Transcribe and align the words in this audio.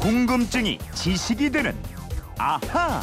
궁금증이 0.00 0.78
지식이 0.94 1.50
되는 1.50 1.76
아하. 2.38 3.02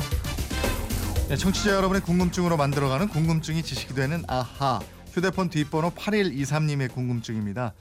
네, 1.29 1.37
청취자 1.37 1.75
여러분의 1.75 2.01
궁금증으로 2.01 2.57
만들어가는 2.57 3.09
궁금증이 3.09 3.61
지식이 3.61 3.93
되는 3.93 4.23
아하. 4.27 4.79
휴대폰 5.11 5.49
뒷번호 5.49 5.91
8123님의 5.91 6.91
궁금증입니다. 6.91 7.75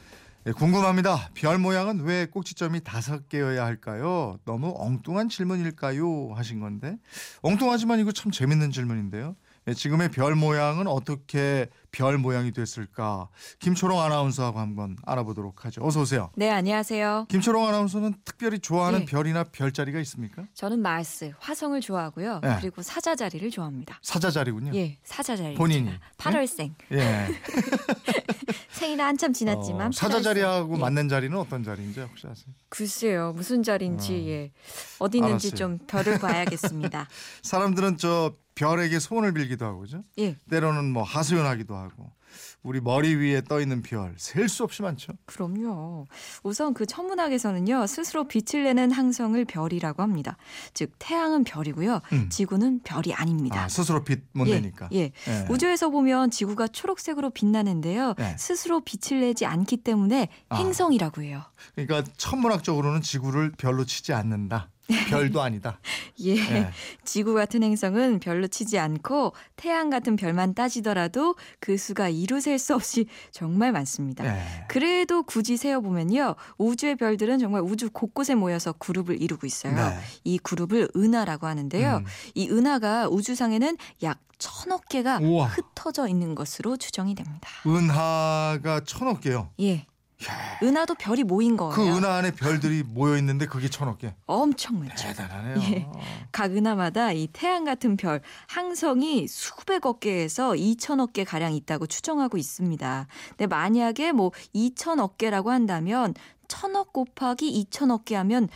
네, 0.45 0.53
궁금합니다. 0.53 1.31
별 1.33 1.57
모양은 1.57 2.01
왜 2.01 2.27
꼭지점이 2.27 2.85
다섯 2.85 3.27
개여야 3.31 3.65
할까요? 3.65 4.39
너무 4.45 4.75
엉뚱한 4.77 5.31
질문일까요? 5.31 6.35
하신 6.35 6.61
건데 6.61 6.99
엉뚱하지만 7.41 7.99
이거 8.01 8.13
참 8.13 8.31
재밌는 8.31 8.71
질문인데요. 8.71 9.35
네, 9.65 9.73
지금의 9.73 10.11
별 10.11 10.35
모양은 10.35 10.87
어떻게 10.89 11.69
별 11.97 12.19
모양이 12.19 12.53
됐을까? 12.53 13.31
김초롱 13.59 13.99
아나운서하고 14.03 14.59
한번 14.59 14.99
알아보도록 15.07 15.65
하죠. 15.65 15.83
어서 15.83 16.03
오세요. 16.03 16.31
네, 16.37 16.51
안녕하세요. 16.51 17.25
김초롱 17.31 17.67
아나운서는 17.67 18.17
특별히 18.23 18.59
좋아하는 18.59 19.01
네. 19.01 19.05
별이나 19.07 19.45
별자리가 19.45 19.99
있습니까? 20.01 20.45
저는 20.53 20.81
마스, 20.81 21.33
화성을 21.39 21.81
좋아하고요. 21.81 22.41
네. 22.43 22.59
그리고 22.61 22.83
사자자리를 22.83 23.49
좋아합니다. 23.51 23.99
사자자리군요. 24.03 24.75
예, 24.75 24.99
사자자리. 25.05 25.55
본인이. 25.55 25.91
8월생. 26.19 26.75
예. 26.93 27.29
생일은 28.73 29.03
한참 29.03 29.33
지났지만 29.33 29.89
어, 29.89 29.93
사자자리하고 29.93 30.75
8월생. 30.75 30.77
예. 30.77 30.81
맞는 30.81 31.09
자리는 31.09 31.39
어떤 31.39 31.65
자리인지 31.65 32.01
혹시 32.01 32.27
아세요? 32.27 32.55
글쎄요, 32.69 33.33
무슨 33.35 33.63
자리인지 33.63 34.13
어. 34.13 34.29
예. 34.29 34.53
어디 34.99 35.17
있는지 35.17 35.49
알았어요. 35.49 35.57
좀 35.59 35.79
별을 35.87 36.19
봐야겠습니다. 36.19 37.09
사람들은 37.41 37.97
저 37.97 38.35
별에게 38.55 38.99
소원을 38.99 39.35
빌기도 39.35 39.67
하고 39.67 39.81
그죠? 39.81 40.03
예, 40.19 40.35
때로는 40.51 40.91
뭐 40.91 41.03
하소연하기도 41.03 41.77
하고 41.77 41.86
우리 42.63 42.81
머리 42.81 43.15
위에 43.15 43.41
떠 43.43 43.61
있는 43.61 43.81
별 43.83 44.15
셀 44.19 44.49
수 44.49 44.65
없이 44.65 44.83
많죠. 44.83 45.13
그럼요. 45.27 46.07
우선 46.43 46.75
그 46.75 46.85
천문학에서는요, 46.85 47.87
스스로 47.87 48.25
빛을 48.29 48.65
내는 48.65 48.91
항성을 48.91 49.43
별이라고 49.45 50.03
합니다. 50.03 50.37
즉, 50.75 50.93
태양은 50.99 51.45
별이고요, 51.45 52.01
음. 52.13 52.29
지구는 52.29 52.81
별이 52.83 53.15
아닙니다. 53.15 53.65
아, 53.65 53.69
스스로 53.69 54.05
빛못 54.05 54.49
예, 54.49 54.55
내니까. 54.61 54.89
예. 54.93 55.13
예. 55.29 55.47
우주에서 55.49 55.91
보면 55.91 56.31
지구가 56.31 56.69
초록색으로 56.69 57.31
빛나는데요. 57.31 58.15
네. 58.19 58.37
스스로 58.39 58.81
빛을 58.81 59.21
내지 59.21 59.47
않기 59.47 59.79
때문에 59.79 60.29
아. 60.49 60.57
행성이라고 60.57 61.23
해요. 61.23 61.43
그러니까 61.75 62.03
천문학적으로는 62.17 63.01
지구를 63.03 63.53
별로 63.57 63.85
치지 63.85 64.13
않는다. 64.13 64.71
별도 65.11 65.43
아니다. 65.43 65.81
예. 66.21 66.37
예. 66.37 66.71
지구 67.05 67.35
같은 67.35 67.63
행성은 67.63 68.21
별로 68.21 68.47
치지 68.47 68.79
않고 68.79 69.33
태양 69.57 69.91
같은 69.91 70.17
별만 70.17 70.55
따지더라도 70.55 71.35
그 71.61 71.77
수가 71.77 72.09
이루 72.09 72.41
셀 72.41 72.59
수 72.59 72.75
없이 72.75 73.07
정말 73.33 73.73
많습니다. 73.73 74.25
예. 74.27 74.65
그래도 74.69 75.23
굳이 75.23 75.57
세어 75.57 75.81
보면요. 75.81 76.37
우주의 76.59 76.97
별들은 76.97 77.39
정말 77.39 77.63
우주 77.63 77.91
곳곳에 77.91 78.35
모여서 78.35 78.73
그룹을 78.73 79.21
이루고 79.21 79.47
있어요. 79.47 79.75
네. 79.75 79.99
이 80.25 80.39
그룹을 80.39 80.89
은하라고 80.97 81.47
하는데요. 81.47 81.97
음. 81.99 82.05
이 82.35 82.49
은하가 82.49 83.09
우주상에는 83.09 83.77
약 84.03 84.21
천억 84.39 84.89
개가 84.89 85.19
우와. 85.23 85.47
흩어져 85.49 86.09
있는 86.09 86.35
것으로 86.35 86.77
추정이 86.77 87.15
됩니다. 87.15 87.49
은하가 87.67 88.81
천억 88.85 89.21
개요. 89.21 89.51
예. 89.61 89.87
은하도 90.63 90.95
별이 90.95 91.23
모인 91.25 91.57
거예요. 91.57 91.75
그 91.75 91.87
은하 91.87 92.17
안에 92.17 92.31
별들이 92.33 92.83
모여 92.83 93.17
있는데 93.19 93.47
그게 93.47 93.69
천억 93.69 93.99
개. 93.99 94.15
엄청 94.27 94.79
많죠. 94.79 95.09
대단하네요. 95.09 95.57
예. 95.71 95.87
각 96.33 96.53
은하마다 96.53 97.13
이 97.13 97.29
태양 97.33 97.65
같은 97.65 97.97
별 97.97 98.23
항성이 98.49 99.29
수백억 99.29 100.01
개에서 100.01 100.53
2천억 100.53 101.13
개 101.13 101.25
가량 101.25 101.55
있다고 101.55 101.87
추정하고 101.87 102.39
있습니다. 102.39 103.07
근데 103.31 103.47
만약에 103.47 104.13
뭐 104.13 104.33
2천억 104.55 105.19
개라고 105.19 105.51
한다면 105.51 106.15
천억 106.49 106.93
곱하기 106.93 107.67
2천억 107.71 108.05
개 108.07 108.15
하면 108.17 108.49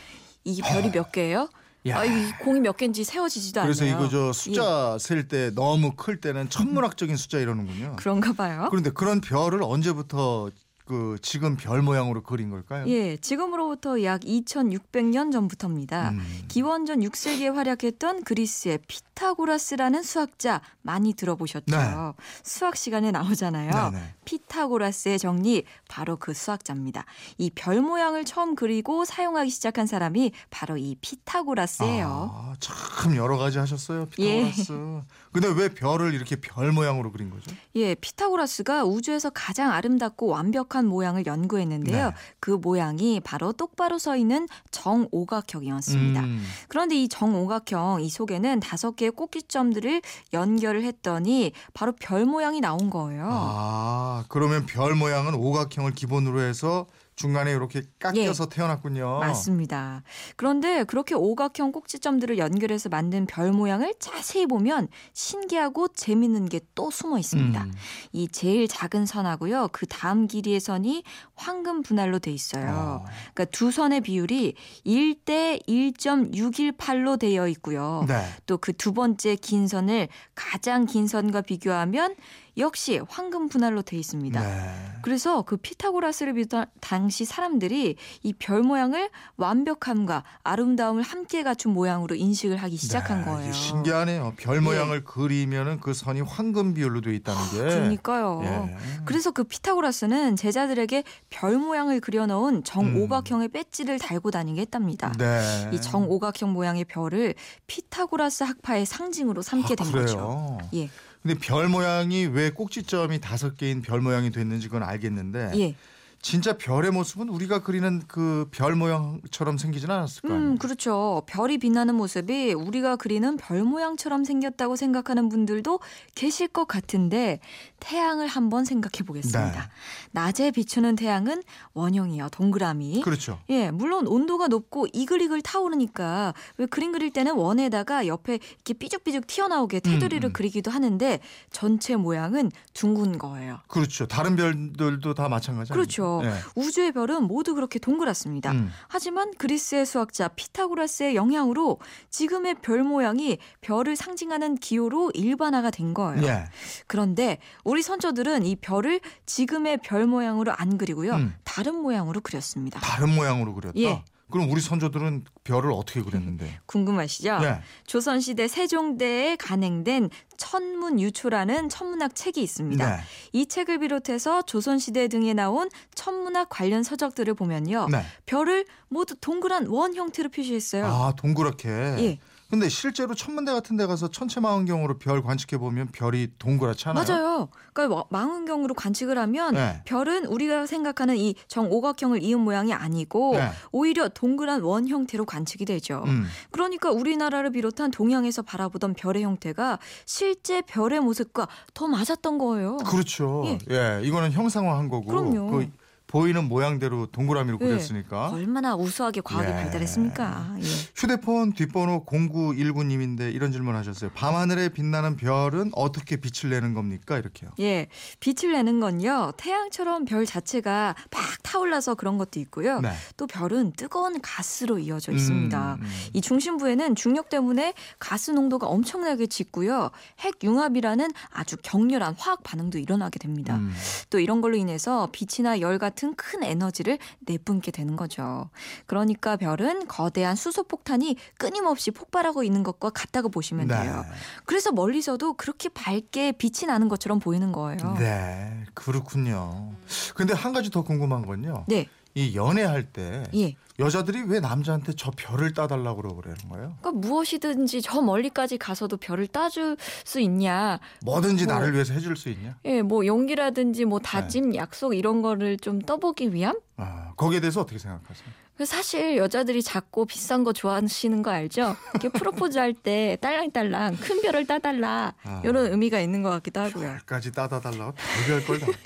이 0.44 0.62
별이 0.62 0.90
몇 0.90 1.12
개예요? 1.12 1.48
야. 1.86 1.98
아, 1.98 2.04
이 2.04 2.32
공이 2.42 2.60
몇 2.60 2.76
개인지 2.76 3.04
세워지지도 3.04 3.60
않네요. 3.60 3.74
그래서 3.74 3.84
이거 3.86 4.08
저 4.08 4.28
예. 4.28 4.32
숫자 4.32 4.98
셀때 4.98 5.50
너무 5.54 5.92
클 5.94 6.20
때는 6.20 6.50
천문학적인 6.50 7.16
숫자 7.16 7.38
이러는군요. 7.38 7.96
그런가 7.96 8.32
봐요. 8.32 8.68
그런데 8.70 8.90
그런 8.90 9.20
별을 9.20 9.62
언제부터 9.62 10.50
그 10.84 11.16
지금 11.22 11.56
별 11.56 11.82
모양으로 11.82 12.22
그린 12.22 12.50
걸까요? 12.50 12.84
예, 12.88 13.16
지금으로부터 13.16 14.02
약 14.02 14.22
2,600년 14.22 15.30
전부터입니다. 15.30 16.10
음. 16.10 16.44
기원전 16.48 17.00
6세기에 17.00 17.54
활약했던 17.54 18.24
그리스의 18.24 18.80
피타고라스라는 18.88 20.02
수학자 20.02 20.60
많이 20.82 21.14
들어보셨죠? 21.14 21.64
네. 21.76 21.94
수학 22.42 22.76
시간에 22.76 23.12
나오잖아요. 23.12 23.90
네네. 23.92 24.14
피타고라스의 24.24 25.18
정리 25.20 25.64
바로 25.88 26.16
그 26.16 26.34
수학자입니다. 26.34 27.04
이 27.38 27.50
별 27.54 27.82
모양을 27.82 28.24
처음 28.24 28.54
그리고 28.54 29.04
사용하기 29.04 29.50
시작한 29.50 29.86
사람이 29.86 30.32
바로 30.50 30.76
이 30.76 30.96
피타고라스예요. 31.00 32.30
아, 32.34 32.54
참 32.58 33.14
여러 33.16 33.36
가지 33.36 33.58
하셨어요, 33.58 34.06
예. 34.18 34.50
피타고라스. 34.50 35.00
근데 35.32 35.48
왜 35.48 35.68
별을 35.68 36.14
이렇게 36.14 36.36
별 36.36 36.72
모양으로 36.72 37.12
그린 37.12 37.30
거죠? 37.30 37.50
예, 37.76 37.94
피타고라스가 37.94 38.84
우주에서 38.84 39.30
가장 39.30 39.70
아름답고 39.72 40.26
완벽한 40.26 40.79
모양을 40.86 41.26
연구했는데요. 41.26 42.06
네. 42.06 42.14
그 42.40 42.50
모양이 42.50 43.20
바로 43.20 43.52
똑바로 43.52 43.98
서 43.98 44.16
있는 44.16 44.48
정오각형이었습니다. 44.70 46.20
음. 46.20 46.44
그런데 46.68 46.96
이 46.96 47.08
정오각형 47.08 48.02
이 48.02 48.08
속에는 48.08 48.60
다섯 48.60 48.96
개의 48.96 49.10
꼭지점들을 49.12 50.02
연결을 50.32 50.84
했더니 50.84 51.52
바로 51.74 51.92
별 51.92 52.24
모양이 52.24 52.60
나온 52.60 52.90
거예요. 52.90 53.28
아, 53.30 54.24
그러면 54.28 54.66
별 54.66 54.94
모양은 54.94 55.34
오각형을 55.34 55.92
기본으로 55.92 56.40
해서 56.40 56.86
중간에 57.20 57.50
이렇게 57.50 57.82
깎여서 57.98 58.48
태어났군요. 58.48 59.20
예. 59.22 59.26
맞습니다. 59.26 60.02
그런데 60.36 60.84
그렇게 60.84 61.14
오각형 61.14 61.70
꼭지점들을 61.70 62.38
연결해서 62.38 62.88
만든 62.88 63.26
별 63.26 63.52
모양을 63.52 63.94
자세히 63.98 64.46
보면 64.46 64.88
신기하고 65.12 65.88
재밌는 65.88 66.48
게 66.48 66.60
또 66.80 66.90
숨어 66.90 67.18
있습니다. 67.18 67.62
음. 67.62 67.72
이 68.12 68.26
제일 68.26 68.66
작은 68.66 69.04
선하고요. 69.04 69.68
그 69.70 69.86
다음 69.86 70.26
길이의 70.26 70.60
선이 70.60 71.04
황금 71.34 71.82
분할로 71.82 72.18
돼 72.18 72.30
있어요. 72.30 72.70
어. 72.70 73.04
그러니까 73.34 73.44
두 73.46 73.70
선의 73.70 74.00
비율이 74.00 74.54
1대 74.86 75.66
1.618로 75.68 77.18
되어 77.18 77.48
있고요. 77.48 78.06
네. 78.08 78.24
또그 78.46 78.74
두 78.78 78.94
번째 78.94 79.36
긴 79.36 79.68
선을 79.68 80.08
가장 80.34 80.86
긴 80.86 81.06
선과 81.06 81.42
비교하면 81.42 82.14
역시 82.56 83.00
황금 83.08 83.50
분할로 83.50 83.82
돼 83.82 83.98
있습니다. 83.98 84.40
네. 84.40 84.74
그래서 85.02 85.42
그 85.42 85.58
피타고라스를 85.58 86.32
비롯한 86.32 87.09
당시 87.10 87.24
사람들이 87.24 87.96
이 88.22 88.32
별 88.38 88.62
모양을 88.62 89.10
완벽함과 89.36 90.22
아름다움을 90.44 91.02
함께 91.02 91.42
갖춘 91.42 91.72
모양으로 91.72 92.14
인식을 92.14 92.56
하기 92.56 92.76
시작한 92.76 93.18
네, 93.18 93.24
거예요. 93.24 93.52
신기하네요. 93.52 94.34
별 94.36 94.60
모양을 94.60 95.02
그리면은 95.02 95.80
그 95.80 95.92
선이 95.92 96.20
황금 96.20 96.72
비율로 96.72 97.00
돼 97.00 97.12
있다는 97.16 97.42
게. 97.50 97.56
그러니까요. 97.58 98.40
예. 98.44 98.76
그래서 99.04 99.32
그 99.32 99.42
피타고라스는 99.42 100.36
제자들에게 100.36 101.02
별 101.30 101.58
모양을 101.58 102.00
그려놓은 102.00 102.62
정오각형의 102.62 103.48
배지를 103.48 103.98
달고 103.98 104.30
다니게 104.30 104.60
했답니다. 104.60 105.08
음. 105.08 105.18
네. 105.18 105.70
이 105.72 105.80
정오각형 105.80 106.52
모양의 106.52 106.84
별을 106.84 107.34
피타고라스 107.66 108.44
학파의 108.44 108.86
상징으로 108.86 109.42
삼게 109.42 109.74
된 109.74 109.88
아, 109.88 109.90
거죠. 109.90 110.16
그래요. 110.16 110.58
예. 110.84 110.90
근데 111.22 111.36
별 111.38 111.68
모양이 111.68 112.24
왜 112.26 112.50
꼭지점이 112.50 113.20
다섯 113.20 113.56
개인 113.56 113.82
별 113.82 114.00
모양이 114.00 114.30
됐는지 114.30 114.68
그건 114.68 114.84
알겠는데 114.84 115.52
예. 115.56 115.74
진짜 116.22 116.52
별의 116.58 116.90
모습은 116.90 117.28
우리가 117.30 117.62
그리는 117.62 118.02
그 118.06 118.46
별 118.50 118.74
모양처럼 118.74 119.56
생기진 119.56 119.90
않았을 119.90 120.22
거 120.22 120.34
아니에요. 120.34 120.50
음, 120.50 120.58
그렇죠. 120.58 121.22
별이 121.26 121.56
빛나는 121.58 121.94
모습이 121.94 122.52
우리가 122.52 122.96
그리는 122.96 123.36
별 123.38 123.62
모양처럼 123.62 124.24
생겼다고 124.24 124.76
생각하는 124.76 125.28
분들도 125.30 125.80
계실 126.14 126.48
것 126.48 126.66
같은데 126.68 127.40
태양을 127.80 128.26
한번 128.26 128.64
생각해 128.64 129.04
보겠습니다. 129.04 129.50
네. 129.50 129.68
낮에 130.12 130.50
비추는 130.50 130.96
태양은 130.96 131.42
원형이요, 131.72 132.28
동그라미. 132.30 133.02
그렇죠. 133.02 133.38
예, 133.48 133.70
물론 133.70 134.06
온도가 134.06 134.48
높고 134.48 134.86
이글이글 134.92 135.42
타오르니까 135.42 136.34
왜 136.58 136.66
그림 136.66 136.92
그릴 136.92 137.12
때는 137.12 137.34
원에다가 137.34 138.06
옆에 138.06 138.34
이렇게 138.34 138.74
삐죽삐죽 138.74 139.26
튀어나오게 139.26 139.80
테두리를 139.80 140.28
음. 140.28 140.32
그리기도 140.32 140.70
하는데 140.70 141.20
전체 141.50 141.96
모양은 141.96 142.50
둥근 142.74 143.18
거예요. 143.18 143.58
그렇죠. 143.68 144.06
다른 144.06 144.36
별들도 144.36 145.14
다 145.14 145.28
마찬가지. 145.28 145.72
그렇죠. 145.72 146.20
예. 146.24 146.32
우주의 146.54 146.92
별은 146.92 147.24
모두 147.24 147.54
그렇게 147.54 147.78
동그랗습니다. 147.78 148.52
음. 148.52 148.70
하지만 148.88 149.32
그리스의 149.38 149.86
수학자 149.86 150.28
피타고라스의 150.28 151.16
영향으로 151.16 151.78
지금의 152.10 152.56
별 152.62 152.84
모양이 152.84 153.38
별을 153.60 153.96
상징하는 153.96 154.56
기호로 154.56 155.12
일반화가 155.14 155.70
된 155.70 155.94
거예요. 155.94 156.22
예. 156.26 156.44
그런데 156.86 157.38
우리 157.70 157.82
선조들은 157.82 158.44
이 158.46 158.56
별을 158.56 159.00
지금의 159.26 159.78
별 159.84 160.04
모양으로 160.04 160.52
안 160.56 160.76
그리고요. 160.76 161.14
음. 161.14 161.34
다른 161.44 161.76
모양으로 161.76 162.20
그렸습니다. 162.20 162.80
다른 162.80 163.14
모양으로 163.14 163.54
그렸다. 163.54 163.78
예. 163.78 164.02
그럼 164.28 164.50
우리 164.50 164.60
선조들은 164.60 165.24
별을 165.44 165.70
어떻게 165.70 166.02
그렸는데? 166.02 166.58
궁금하시죠? 166.66 167.38
네. 167.38 167.60
조선시대 167.86 168.48
세종대에 168.48 169.36
간행된 169.36 170.10
천문유초라는 170.36 171.68
천문학 171.68 172.16
책이 172.16 172.42
있습니다. 172.42 172.96
네. 172.96 173.02
이 173.32 173.46
책을 173.46 173.78
비롯해서 173.78 174.42
조선시대 174.42 175.06
등에 175.06 175.32
나온 175.32 175.68
천문학 175.94 176.48
관련 176.48 176.82
서적들을 176.82 177.34
보면요. 177.34 177.88
네. 177.90 178.02
별을 178.26 178.66
모두 178.88 179.14
동그란 179.20 179.66
원 179.66 179.94
형태로 179.94 180.30
표시했어요. 180.30 180.86
아, 180.86 181.12
동그랗게. 181.16 181.68
예. 181.68 182.18
근데 182.50 182.68
실제로 182.68 183.14
천문대 183.14 183.52
같은 183.52 183.76
데 183.76 183.86
가서 183.86 184.08
천체 184.10 184.40
망원경으로 184.40 184.98
별 184.98 185.22
관측해 185.22 185.58
보면 185.58 185.88
별이 185.92 186.28
동그랗지 186.38 186.88
않아요? 186.88 187.04
맞아요. 187.06 187.48
그러니까 187.72 187.96
와- 187.96 188.04
망원경으로 188.10 188.74
관측을 188.74 189.16
하면 189.18 189.54
네. 189.54 189.82
별은 189.84 190.26
우리가 190.26 190.66
생각하는 190.66 191.16
이 191.16 191.36
정오각형을 191.46 192.22
이은 192.24 192.40
모양이 192.40 192.72
아니고 192.72 193.36
네. 193.36 193.50
오히려 193.70 194.08
동그란 194.08 194.62
원 194.62 194.88
형태로 194.88 195.26
관측이 195.26 195.64
되죠. 195.64 196.02
음. 196.06 196.26
그러니까 196.50 196.90
우리나라를 196.90 197.52
비롯한 197.52 197.92
동양에서 197.92 198.42
바라보던 198.42 198.94
별의 198.94 199.22
형태가 199.22 199.78
실제 200.04 200.60
별의 200.62 200.98
모습과 201.00 201.46
더 201.72 201.86
맞았던 201.86 202.38
거예요. 202.38 202.78
그렇죠. 202.78 203.44
예. 203.46 203.58
예. 203.70 204.00
이거는 204.02 204.32
형상화한 204.32 204.88
거고 204.88 205.06
그럼요. 205.06 205.50
그 205.52 205.68
보이는 206.10 206.48
모양대로 206.48 207.06
동그라미로 207.06 207.58
예. 207.60 207.66
그렸으니까. 207.66 208.30
얼마나 208.30 208.74
우수하게 208.74 209.20
과학이 209.20 209.48
예. 209.48 209.54
발달했습니까? 209.54 210.56
예. 210.58 210.64
휴대폰 210.96 211.52
뒷번호 211.52 212.04
0919님인데 212.04 213.32
이런 213.32 213.52
질문 213.52 213.76
하셨어요. 213.76 214.10
밤하늘에 214.14 214.70
빛나는 214.70 215.14
별은 215.14 215.70
어떻게 215.72 216.16
빛을 216.16 216.50
내는 216.50 216.74
겁니까? 216.74 217.16
이렇게요. 217.16 217.50
예, 217.60 217.86
빛을 218.18 218.52
내는 218.52 218.80
건요. 218.80 219.32
태양처럼 219.36 220.04
별 220.04 220.26
자체가 220.26 220.96
막 221.12 221.22
타올라서 221.44 221.94
그런 221.94 222.18
것도 222.18 222.40
있고요. 222.40 222.80
네. 222.80 222.90
또 223.16 223.28
별은 223.28 223.72
뜨거운 223.76 224.20
가스로 224.20 224.80
이어져 224.80 225.12
있습니다. 225.12 225.74
음, 225.74 225.80
음. 225.80 225.90
이 226.12 226.20
중심부에는 226.20 226.96
중력 226.96 227.28
때문에 227.28 227.74
가스 228.00 228.32
농도가 228.32 228.66
엄청나게 228.66 229.28
짙고요. 229.28 229.90
핵 230.18 230.42
융합이라는 230.42 231.08
아주 231.30 231.56
격렬한 231.62 232.16
화학 232.18 232.42
반응도 232.42 232.78
일어나게 232.78 233.20
됩니다. 233.20 233.56
음. 233.56 233.72
또 234.10 234.18
이런 234.18 234.40
걸로 234.40 234.56
인해서 234.56 235.08
빛이나 235.12 235.60
열 235.60 235.78
같은 235.78 235.99
큰 236.16 236.42
에너지를 236.42 236.98
내뿜게 237.20 237.70
되는 237.70 237.96
거죠. 237.96 238.50
그러니까 238.86 239.36
별은 239.36 239.86
거대한 239.86 240.36
수소 240.36 240.64
폭탄이 240.64 241.16
끊임없이 241.38 241.90
폭발하고 241.90 242.42
있는 242.42 242.62
것과 242.62 242.90
같다고 242.90 243.28
보시면 243.28 243.68
돼요. 243.68 244.04
그래서 244.44 244.72
멀리서도 244.72 245.34
그렇게 245.34 245.68
밝게 245.68 246.32
빛이 246.32 246.66
나는 246.66 246.88
것처럼 246.88 247.18
보이는 247.20 247.52
거예요. 247.52 247.96
네, 247.98 248.64
그렇군요. 248.74 249.72
근데 250.14 250.34
한 250.34 250.52
가지 250.52 250.70
더 250.70 250.82
궁금한 250.82 251.24
건요. 251.26 251.64
네, 251.68 251.86
이 252.14 252.34
연애할 252.36 252.84
때 252.84 253.22
예. 253.34 253.54
여자들이 253.78 254.22
왜 254.26 254.40
남자한테 254.40 254.92
저 254.96 255.10
별을 255.16 255.54
따달라고 255.54 256.02
그러는 256.02 256.36
거예요? 256.50 256.74
그러니까 256.80 256.92
무엇이든지 256.92 257.80
저 257.82 258.02
멀리까지 258.02 258.58
가서도 258.58 258.96
별을 258.98 259.26
따줄 259.26 259.76
수 260.04 260.20
있냐. 260.20 260.78
뭐든지 261.02 261.46
뭐. 261.46 261.54
나를 261.54 261.72
위해서 261.72 261.94
해줄 261.94 262.16
수 262.16 262.28
있냐? 262.28 262.56
예, 262.66 262.82
뭐 262.82 263.06
용기라든지 263.06 263.80
네. 263.80 263.84
뭐 263.86 263.98
다짐, 264.00 264.54
약속 264.54 264.94
이런 264.94 265.22
거를 265.22 265.56
좀 265.56 265.80
떠보기 265.80 266.34
위함? 266.34 266.58
아, 266.76 267.12
거기에 267.16 267.40
대해서 267.40 267.62
어떻게 267.62 267.78
생각하세요? 267.78 268.28
그 268.58 268.66
사실 268.66 269.16
여자들이 269.16 269.62
작고 269.62 270.04
비싼 270.04 270.44
거 270.44 270.52
좋아하시는 270.52 271.22
거 271.22 271.30
알죠? 271.30 271.74
이렇게 271.94 272.10
프로포즈 272.18 272.58
할 272.58 272.74
때 272.74 273.16
딸랑딸랑 273.22 273.96
큰 273.96 274.20
별을 274.20 274.46
따달라 274.46 275.14
아. 275.22 275.40
이런 275.42 275.72
의미가 275.72 276.00
있는 276.00 276.22
것 276.22 276.28
같기도 276.28 276.60
하고요. 276.60 276.86
별까지 276.86 277.32
따다달라고 277.32 277.94
별별 278.26 278.44
걸 278.46 278.58
다. 278.60 278.66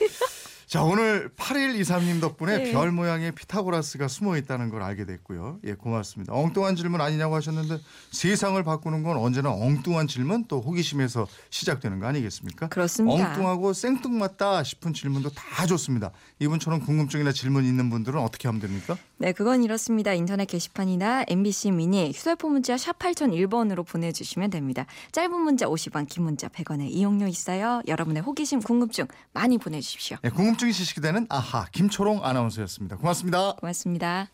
자 0.74 0.82
오늘 0.82 1.30
8123님 1.36 2.20
덕분에 2.20 2.58
네. 2.58 2.72
별 2.72 2.90
모양의 2.90 3.30
피타고라스가 3.30 4.08
숨어 4.08 4.36
있다는 4.38 4.70
걸 4.70 4.82
알게 4.82 5.04
됐고요. 5.04 5.60
예 5.62 5.74
고맙습니다. 5.74 6.32
엉뚱한 6.32 6.74
질문 6.74 7.00
아니냐고 7.00 7.36
하셨는데 7.36 7.78
세상을 8.10 8.60
바꾸는 8.64 9.04
건 9.04 9.16
언제나 9.16 9.52
엉뚱한 9.52 10.08
질문 10.08 10.46
또 10.48 10.60
호기심에서 10.60 11.28
시작되는 11.50 12.00
거 12.00 12.08
아니겠습니까? 12.08 12.70
그렇습니다. 12.70 13.24
엉뚱하고 13.24 13.72
생뚱맞다 13.72 14.64
싶은 14.64 14.94
질문도 14.94 15.30
다 15.30 15.64
좋습니다. 15.64 16.10
이분처럼 16.40 16.80
궁금증이나 16.80 17.30
질문 17.30 17.64
있는 17.64 17.88
분들은 17.88 18.18
어떻게 18.18 18.48
하면 18.48 18.60
됩니까? 18.60 18.96
네, 19.24 19.32
그건 19.32 19.64
이렇습니다. 19.64 20.12
인터넷 20.12 20.44
게시판이나 20.44 21.24
MBC 21.26 21.70
미니 21.70 22.12
휴대폰 22.12 22.52
문자 22.52 22.76
샵 22.76 22.98
8001번으로 22.98 23.86
보내주시면 23.86 24.50
됩니다. 24.50 24.84
짧은 25.12 25.40
문자 25.40 25.64
50원, 25.64 26.06
긴 26.06 26.24
문자 26.24 26.48
100원의 26.48 26.90
이용료 26.90 27.26
있어요. 27.28 27.80
여러분의 27.88 28.20
호기심, 28.20 28.60
궁금증 28.60 29.06
많이 29.32 29.56
보내주십시오. 29.56 30.18
예, 30.24 30.28
궁금증이 30.28 30.74
지식이 30.74 31.00
되는 31.00 31.26
아하 31.30 31.64
김초롱 31.72 32.22
아나운서였습니다. 32.22 32.98
고맙습니다. 32.98 33.54
고맙습니다. 33.54 34.28